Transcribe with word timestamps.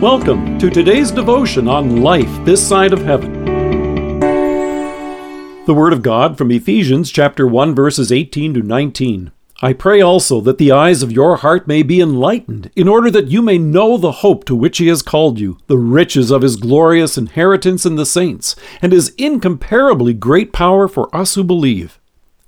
Welcome 0.00 0.58
to 0.60 0.70
today's 0.70 1.10
devotion 1.10 1.68
on 1.68 2.00
life 2.00 2.30
this 2.46 2.66
side 2.66 2.94
of 2.94 3.02
heaven. 3.02 3.44
The 5.66 5.74
Word 5.74 5.92
of 5.92 6.00
God 6.00 6.38
from 6.38 6.50
Ephesians 6.50 7.10
chapter 7.10 7.46
1 7.46 7.74
verses 7.74 8.10
18 8.10 8.54
to 8.54 8.62
19. 8.62 9.30
I 9.60 9.74
pray 9.74 10.00
also 10.00 10.40
that 10.40 10.56
the 10.56 10.72
eyes 10.72 11.02
of 11.02 11.12
your 11.12 11.36
heart 11.36 11.68
may 11.68 11.82
be 11.82 12.00
enlightened, 12.00 12.70
in 12.74 12.88
order 12.88 13.10
that 13.10 13.28
you 13.28 13.42
may 13.42 13.58
know 13.58 13.98
the 13.98 14.10
hope 14.10 14.46
to 14.46 14.56
which 14.56 14.78
he 14.78 14.86
has 14.86 15.02
called 15.02 15.38
you, 15.38 15.58
the 15.66 15.76
riches 15.76 16.30
of 16.30 16.40
his 16.40 16.56
glorious 16.56 17.18
inheritance 17.18 17.84
in 17.84 17.96
the 17.96 18.06
saints, 18.06 18.56
and 18.80 18.92
his 18.92 19.14
incomparably 19.18 20.14
great 20.14 20.50
power 20.50 20.88
for 20.88 21.14
us 21.14 21.34
who 21.34 21.44
believe. 21.44 22.00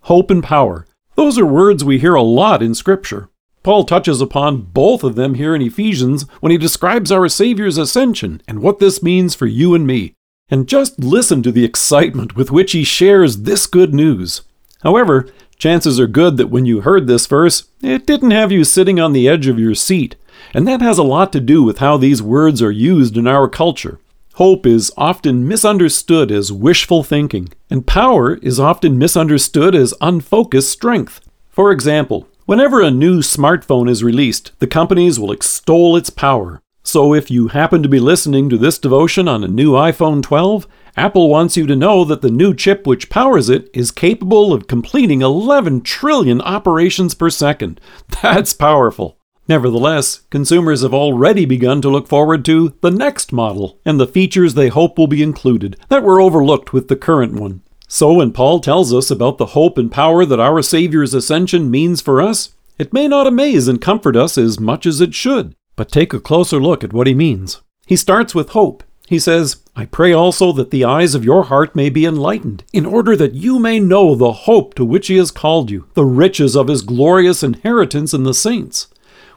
Hope 0.05 0.31
and 0.31 0.43
power. 0.43 0.87
Those 1.17 1.37
are 1.37 1.45
words 1.45 1.85
we 1.85 1.99
hear 1.99 2.15
a 2.15 2.23
lot 2.23 2.63
in 2.63 2.75
Scripture. 2.75 3.29
Paul 3.63 3.85
touches 3.85 4.21
upon 4.21 4.63
both 4.63 5.05
of 5.05 5.15
them 5.15 5.35
here 5.35 5.55
in 5.55 5.63
Ephesians 5.63 6.27
when 6.41 6.51
he 6.51 6.59
describes 6.59 7.13
our 7.13 7.29
Savior's 7.29 7.79
ascension 7.79 8.43
and 8.49 8.61
what 8.61 8.81
this 8.81 9.03
means 9.03 9.35
for 9.35 9.47
you 9.47 9.75
and 9.75 9.87
me. 9.87 10.15
And 10.51 10.69
just 10.69 10.99
listen 10.99 11.43
to 11.45 11.53
the 11.53 11.65
excitement 11.65 12.35
with 12.37 12.51
which 12.51 12.73
he 12.73 12.85
shares 12.85 13.43
this 13.43 13.67
good 13.67 13.95
news. 13.95 14.43
However, 14.83 15.29
chances 15.57 16.01
are 16.01 16.09
good 16.09 16.37
that 16.39 16.51
when 16.51 16.67
you 16.67 16.81
heard 16.81 17.07
this 17.07 17.27
verse, 17.27 17.69
it 17.83 18.07
didn't 18.07 18.33
have 18.33 18.51
you 18.51 18.65
sitting 18.65 18.99
on 18.99 19.13
the 19.13 19.29
edge 19.29 19.47
of 19.47 19.59
your 19.59 19.75
seat, 19.75 20.17
and 20.53 20.67
that 20.67 20.83
has 20.83 20.99
a 20.99 21.05
lot 21.05 21.33
to 21.33 21.41
do 21.41 21.63
with 21.63 21.79
how 21.79 21.97
these 21.97 22.21
words 22.21 22.61
are 22.61 22.73
used 22.73 23.17
in 23.17 23.29
our 23.29 23.49
culture. 23.49 24.01
Hope 24.35 24.67
is 24.67 24.93
often 24.97 25.47
misunderstood 25.47 26.33
as 26.33 26.51
wishful 26.51 27.05
thinking, 27.05 27.51
and 27.71 27.87
power 27.87 28.37
is 28.37 28.59
often 28.59 28.99
misunderstood 28.99 29.75
as 29.75 29.95
unfocused 30.01 30.71
strength. 30.71 31.21
For 31.49 31.71
example, 31.71 32.27
Whenever 32.53 32.83
a 32.83 32.91
new 32.91 33.21
smartphone 33.21 33.89
is 33.89 34.05
released, 34.05 34.53
the 34.59 34.67
companies 34.67 35.19
will 35.19 35.33
extol 35.33 35.97
its 35.97 36.11
power. 36.11 36.61
So 36.83 37.15
if 37.15 37.31
you 37.31 37.49
happen 37.49 37.83
to 37.83 37.89
be 37.89 37.99
listening 37.99 38.51
to 38.51 38.59
this 38.59 38.79
devotion 38.79 39.27
on 39.27 39.43
a 39.43 39.49
new 39.49 39.73
iPhone 39.73 40.23
12, 40.23 40.67
Apple 40.95 41.31
wants 41.31 41.57
you 41.57 41.67
to 41.67 41.75
know 41.75 42.05
that 42.05 42.21
the 42.21 42.31
new 42.31 42.55
chip 42.55 42.87
which 42.87 43.09
powers 43.09 43.49
it 43.49 43.71
is 43.73 43.91
capable 43.91 44.53
of 44.53 44.67
completing 44.67 45.23
11 45.23 45.81
trillion 45.81 46.43
operations 46.43 47.15
per 47.15 47.31
second. 47.31 47.81
That's 48.23 48.53
powerful. 48.53 49.17
Nevertheless, 49.49 50.21
consumers 50.29 50.83
have 50.83 50.93
already 50.93 51.47
begun 51.47 51.81
to 51.81 51.89
look 51.89 52.07
forward 52.07 52.45
to 52.45 52.75
the 52.83 52.91
next 52.91 53.33
model 53.33 53.81
and 53.87 53.99
the 53.99 54.07
features 54.07 54.53
they 54.53 54.69
hope 54.69 54.99
will 54.99 55.07
be 55.07 55.23
included 55.23 55.79
that 55.89 56.03
were 56.03 56.21
overlooked 56.21 56.75
with 56.75 56.89
the 56.89 56.97
current 56.97 57.33
one. 57.33 57.63
So, 57.95 58.15
when 58.15 58.33
Paul 58.33 58.61
tells 58.61 58.95
us 58.95 59.11
about 59.11 59.37
the 59.37 59.53
hope 59.53 59.77
and 59.77 59.93
power 59.93 60.25
that 60.25 60.41
our 60.41 60.63
Savior's 60.63 61.13
ascension 61.13 61.71
means 61.71 62.01
for 62.01 62.23
us, 62.23 62.55
it 62.79 62.95
may 62.95 63.07
not 63.07 63.27
amaze 63.27 63.69
and 63.69 63.83
comfort 63.83 64.17
us 64.17 64.39
as 64.39 64.59
much 64.59 64.87
as 64.87 65.03
it 65.03 65.13
should. 65.13 65.55
But 65.77 65.93
take 65.93 66.15
a 66.15 66.19
closer 66.19 66.59
look 66.59 66.83
at 66.83 66.95
what 66.95 67.07
he 67.07 67.13
means. 67.13 67.61
He 67.87 67.97
starts 67.97 68.35
with 68.35 68.49
hope. 68.49 68.83
He 69.09 69.19
says, 69.19 69.57
I 69.77 69.85
pray 69.85 70.11
also 70.11 70.53
that 70.53 70.71
the 70.71 70.87
eyes 70.87 71.15
of 71.15 71.23
your 71.27 71.45
heart 71.45 71.77
may 71.77 71.91
be 71.91 72.07
enlightened, 72.07 72.65
in 72.73 72.87
order 72.87 73.15
that 73.15 73.35
you 73.35 73.59
may 73.59 73.79
know 73.79 74.15
the 74.15 74.33
hope 74.33 74.73
to 74.77 74.87
which 74.87 75.09
he 75.09 75.19
has 75.19 75.31
called 75.31 75.71
you, 75.71 75.87
the 75.93 76.07
riches 76.07 76.57
of 76.57 76.69
his 76.69 76.81
glorious 76.81 77.43
inheritance 77.43 78.15
in 78.15 78.23
the 78.23 78.33
saints. 78.33 78.89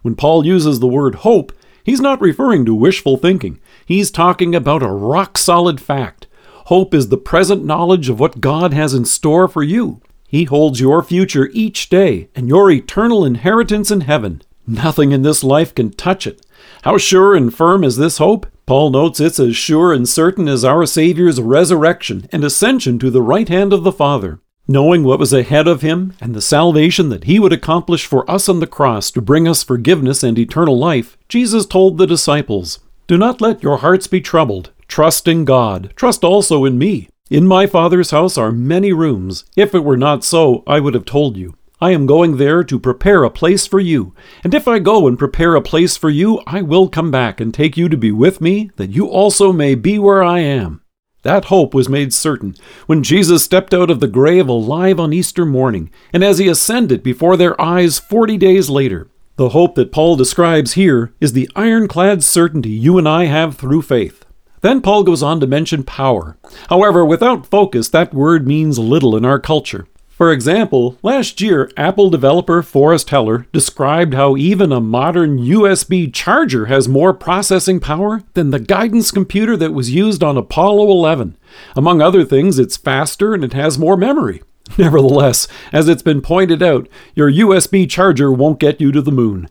When 0.01 0.15
Paul 0.15 0.45
uses 0.45 0.79
the 0.79 0.87
word 0.87 1.15
hope, 1.15 1.51
he's 1.83 1.99
not 1.99 2.21
referring 2.21 2.63
to 2.67 2.73
wishful 2.73 3.17
thinking. 3.17 3.59
He's 3.85 4.09
talking 4.09 4.55
about 4.55 4.81
a 4.81 4.87
rock 4.87 5.37
solid 5.37 5.81
fact 5.81 6.27
Hope 6.65 6.95
is 6.95 7.09
the 7.09 7.17
present 7.17 7.63
knowledge 7.63 8.09
of 8.09 8.19
what 8.19 8.41
God 8.41 8.73
has 8.73 8.95
in 8.95 9.05
store 9.05 9.47
for 9.47 9.61
you. 9.61 10.01
He 10.27 10.45
holds 10.45 10.79
your 10.79 11.03
future 11.03 11.51
each 11.53 11.89
day 11.89 12.27
and 12.33 12.47
your 12.47 12.71
eternal 12.71 13.23
inheritance 13.23 13.91
in 13.91 14.01
heaven. 14.01 14.41
Nothing 14.65 15.11
in 15.11 15.21
this 15.21 15.43
life 15.43 15.75
can 15.75 15.91
touch 15.91 16.25
it. 16.25 16.43
How 16.81 16.97
sure 16.97 17.35
and 17.35 17.53
firm 17.53 17.83
is 17.83 17.97
this 17.97 18.17
hope? 18.17 18.47
Paul 18.65 18.89
notes 18.89 19.19
it's 19.19 19.39
as 19.39 19.55
sure 19.55 19.93
and 19.93 20.09
certain 20.09 20.47
as 20.47 20.65
our 20.65 20.87
Savior's 20.87 21.39
resurrection 21.39 22.27
and 22.31 22.43
ascension 22.43 22.97
to 22.97 23.11
the 23.11 23.21
right 23.21 23.47
hand 23.47 23.71
of 23.71 23.83
the 23.83 23.91
Father. 23.91 24.39
Knowing 24.67 25.03
what 25.03 25.19
was 25.19 25.33
ahead 25.33 25.67
of 25.67 25.83
him 25.83 26.13
and 26.19 26.33
the 26.33 26.41
salvation 26.41 27.09
that 27.09 27.25
he 27.25 27.37
would 27.37 27.53
accomplish 27.53 28.07
for 28.07 28.29
us 28.29 28.49
on 28.49 28.59
the 28.59 28.65
cross 28.65 29.11
to 29.11 29.21
bring 29.21 29.47
us 29.47 29.61
forgiveness 29.61 30.23
and 30.23 30.39
eternal 30.39 30.79
life, 30.79 31.15
Jesus 31.29 31.67
told 31.67 31.99
the 31.99 32.07
disciples, 32.07 32.79
Do 33.05 33.19
not 33.19 33.39
let 33.39 33.61
your 33.61 33.77
hearts 33.77 34.07
be 34.07 34.19
troubled. 34.19 34.71
Trust 34.87 35.27
in 35.27 35.45
God. 35.45 35.93
Trust 35.95 36.23
also 36.23 36.65
in 36.65 36.77
me. 36.77 37.09
In 37.29 37.47
my 37.47 37.65
Father's 37.65 38.11
house 38.11 38.37
are 38.37 38.51
many 38.51 38.93
rooms. 38.93 39.45
If 39.55 39.73
it 39.73 39.83
were 39.83 39.97
not 39.97 40.23
so, 40.23 40.63
I 40.67 40.79
would 40.79 40.93
have 40.93 41.05
told 41.05 41.37
you. 41.37 41.55
I 41.81 41.91
am 41.91 42.05
going 42.05 42.37
there 42.37 42.63
to 42.63 42.79
prepare 42.79 43.23
a 43.23 43.29
place 43.29 43.67
for 43.67 43.79
you. 43.79 44.13
And 44.43 44.53
if 44.53 44.67
I 44.67 44.79
go 44.79 45.07
and 45.07 45.19
prepare 45.19 45.55
a 45.55 45.61
place 45.61 45.97
for 45.97 46.09
you, 46.09 46.41
I 46.47 46.61
will 46.61 46.87
come 46.87 47.11
back 47.11 47.41
and 47.41 47.53
take 47.53 47.75
you 47.75 47.89
to 47.89 47.97
be 47.97 48.11
with 48.11 48.39
me, 48.39 48.71
that 48.77 48.91
you 48.91 49.07
also 49.07 49.51
may 49.51 49.75
be 49.75 49.99
where 49.99 50.23
I 50.23 50.39
am. 50.39 50.81
That 51.23 51.45
hope 51.45 51.73
was 51.73 51.89
made 51.89 52.13
certain 52.13 52.55
when 52.85 53.01
Jesus 53.01 53.43
stepped 53.43 53.73
out 53.73 53.89
of 53.89 53.99
the 53.99 54.07
grave 54.07 54.47
alive 54.47 54.99
on 54.99 55.11
Easter 55.11 55.45
morning, 55.45 55.89
and 56.13 56.23
as 56.23 56.37
he 56.37 56.47
ascended 56.47 57.01
before 57.01 57.35
their 57.35 57.59
eyes 57.59 57.97
forty 57.97 58.37
days 58.37 58.69
later. 58.69 59.09
The 59.35 59.49
hope 59.49 59.75
that 59.75 59.91
Paul 59.91 60.15
describes 60.15 60.73
here 60.73 61.13
is 61.19 61.33
the 61.33 61.49
ironclad 61.55 62.23
certainty 62.23 62.69
you 62.69 62.97
and 62.97 63.09
I 63.09 63.25
have 63.25 63.57
through 63.57 63.81
faith. 63.81 64.24
Then 64.65 64.81
Paul 64.81 65.03
goes 65.03 65.21
on 65.21 65.39
to 65.41 65.45
mention 65.45 65.83
power. 65.83 66.37
However, 66.69 67.05
without 67.05 67.45
focus, 67.45 67.87
that 67.89 68.15
word 68.15 68.47
means 68.47 68.79
little 68.79 69.15
in 69.15 69.23
our 69.23 69.39
culture. 69.39 69.87
For 70.09 70.31
example, 70.31 70.97
last 71.03 71.39
year, 71.39 71.69
Apple 71.77 72.09
developer 72.09 72.63
Forrest 72.63 73.11
Heller 73.11 73.45
described 73.53 74.15
how 74.15 74.35
even 74.35 74.71
a 74.71 74.81
modern 74.81 75.37
USB 75.37 76.11
charger 76.11 76.65
has 76.65 76.89
more 76.89 77.13
processing 77.13 77.79
power 77.79 78.23
than 78.33 78.49
the 78.49 78.59
guidance 78.59 79.11
computer 79.11 79.55
that 79.55 79.71
was 79.71 79.91
used 79.91 80.23
on 80.23 80.35
Apollo 80.35 80.89
11. 80.89 81.37
Among 81.75 82.01
other 82.01 82.25
things, 82.25 82.57
it's 82.57 82.75
faster 82.75 83.35
and 83.35 83.43
it 83.43 83.53
has 83.53 83.77
more 83.77 83.95
memory. 83.95 84.41
Nevertheless, 84.79 85.47
as 85.71 85.87
it's 85.87 86.01
been 86.01 86.21
pointed 86.21 86.63
out, 86.63 86.89
your 87.13 87.31
USB 87.31 87.87
charger 87.87 88.31
won't 88.31 88.59
get 88.59 88.81
you 88.81 88.91
to 88.93 89.01
the 89.03 89.11
moon. 89.11 89.47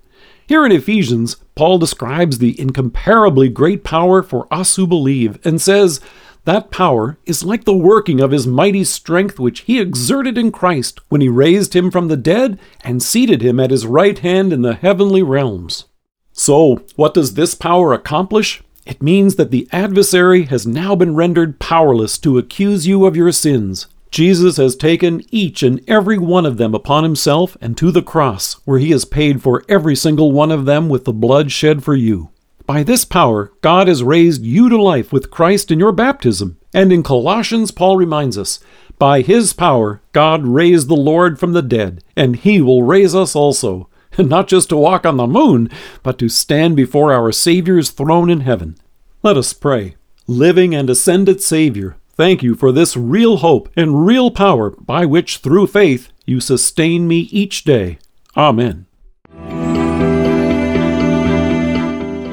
Here 0.47 0.67
in 0.67 0.73
Ephesians, 0.73 1.37
Paul 1.55 1.79
describes 1.79 2.39
the 2.39 2.61
incomparably 2.61 3.49
great 3.49 3.85
power 3.85 4.23
for 4.23 4.47
us 4.53 4.77
who 4.77 4.87
believe 4.87 5.39
and 5.45 5.61
says, 5.61 6.01
that 6.45 6.71
power 6.71 7.17
is 7.25 7.43
like 7.43 7.65
the 7.65 7.77
working 7.77 8.21
of 8.21 8.31
his 8.31 8.47
mighty 8.47 8.85
strength 8.85 9.39
which 9.39 9.61
he 9.61 9.81
exerted 9.81 10.37
in 10.37 10.53
Christ 10.53 11.01
when 11.09 11.23
he 11.23 11.29
raised 11.29 11.75
him 11.75 11.91
from 11.91 12.09
the 12.09 12.19
dead 12.19 12.59
and 12.83 13.03
seated 13.03 13.41
him 13.41 13.59
at 13.59 13.71
his 13.71 13.87
right 13.87 14.19
hand 14.19 14.53
in 14.53 14.61
the 14.61 14.75
heavenly 14.75 15.23
realms. 15.23 15.87
So, 16.33 16.85
what 16.97 17.15
does 17.15 17.35
this 17.35 17.55
power 17.55 17.95
accomplish? 17.95 18.63
It 18.85 19.03
means 19.03 19.37
that 19.37 19.51
the 19.51 19.67
adversary 19.73 20.43
has 20.45 20.67
now 20.67 20.95
been 20.95 21.15
rendered 21.15 21.59
powerless 21.59 22.19
to 22.19 22.37
accuse 22.37 22.87
you 22.87 23.07
of 23.07 23.17
your 23.17 23.33
sins, 23.33 23.87
Jesus 24.15 24.59
has 24.59 24.77
taken 24.77 25.25
each 25.33 25.65
and 25.65 25.83
every 25.89 26.19
one 26.19 26.47
of 26.47 26.57
them 26.57 26.73
upon 26.73 27.03
himself 27.03 27.57
and 27.61 27.77
to 27.77 27.91
the 27.91 28.01
cross, 28.01 28.53
where 28.65 28.79
he 28.79 28.93
has 28.93 29.05
paid 29.05 29.43
for 29.43 29.65
every 29.69 29.97
single 29.97 30.31
one 30.31 30.53
of 30.53 30.67
them 30.67 30.89
with 30.89 31.05
the 31.05 31.13
blood 31.13 31.51
shed 31.51 31.83
for 31.83 31.97
you. 31.97 32.31
By 32.65 32.85
this 32.85 33.05
power, 33.05 33.51
God 33.61 33.89
has 33.89 34.05
raised 34.05 34.45
you 34.45 34.69
to 34.69 34.81
life 34.81 35.13
with 35.13 35.33
Christ 35.33 35.73
in 35.73 35.81
your 35.81 35.91
baptism. 35.91 36.59
And 36.73 36.93
in 36.93 37.03
Colossians, 37.03 37.73
Paul 37.73 37.97
reminds 37.97 38.39
us, 38.39 38.61
by 39.01 39.21
his 39.21 39.53
power, 39.53 40.01
God 40.13 40.47
raised 40.47 40.87
the 40.87 40.95
Lord 40.95 41.41
from 41.41 41.53
the 41.53 41.61
dead, 41.61 42.05
and 42.15 42.37
he 42.37 42.61
will 42.61 42.85
raise 42.85 43.17
us 43.17 43.35
also, 43.35 43.89
and 44.17 44.29
not 44.31 44.47
just 44.47 44.69
to 44.69 44.77
walk 44.77 45.05
on 45.05 45.17
the 45.17 45.27
moon, 45.27 45.69
but 46.05 46.21
to 46.21 46.29
stand 46.29 46.77
before 46.77 47.13
our 47.13 47.33
Savior's 47.33 47.91
throne 47.91 48.31
in 48.31 48.43
heaven. 48.43 48.77
Let 49.25 49.37
us 49.37 49.53
pray. 49.53 49.97
Living 50.29 50.73
and 50.73 50.89
ascended 50.89 51.43
Savior, 51.43 51.97
Thank 52.17 52.43
you 52.43 52.55
for 52.55 52.71
this 52.71 52.97
real 52.97 53.39
hope 53.39 53.69
and 53.77 54.07
real 54.07 54.31
power 54.31 54.71
by 54.71 55.05
which, 55.05 55.39
through 55.39 55.67
faith, 55.67 56.13
you 56.25 56.39
sustain 56.41 57.09
me 57.09 57.29
each 57.33 57.65
day. 57.65 57.99
Amen. 58.37 58.87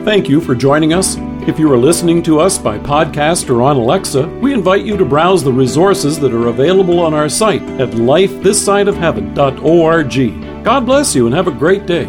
Thank 0.05 0.29
you 0.29 0.39
for 0.41 0.53
joining 0.55 0.93
us. 0.93 1.15
If 1.47 1.57
you 1.57 1.71
are 1.71 1.77
listening 1.77 2.21
to 2.23 2.39
us 2.39 2.57
by 2.59 2.77
podcast 2.77 3.49
or 3.49 3.63
on 3.63 3.77
Alexa, 3.77 4.27
we 4.27 4.53
invite 4.53 4.85
you 4.85 4.95
to 4.97 5.05
browse 5.05 5.43
the 5.43 5.51
resources 5.51 6.19
that 6.19 6.33
are 6.33 6.47
available 6.47 6.99
on 6.99 7.15
our 7.15 7.29
site 7.29 7.63
at 7.79 7.89
lifethissideofheaven.org. 7.91 10.63
God 10.63 10.85
bless 10.85 11.15
you 11.15 11.25
and 11.25 11.33
have 11.33 11.47
a 11.47 11.51
great 11.51 11.87
day. 11.87 12.05